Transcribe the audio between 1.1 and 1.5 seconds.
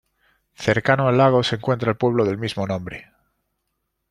lago